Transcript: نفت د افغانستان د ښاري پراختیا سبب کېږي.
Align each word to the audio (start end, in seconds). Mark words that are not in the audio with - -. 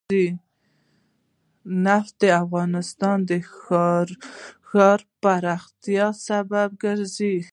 نفت 1.85 2.13
د 2.21 2.23
افغانستان 2.43 3.17
د 3.29 3.31
ښاري 4.71 5.05
پراختیا 5.23 6.05
سبب 6.27 6.69
کېږي. 6.81 7.35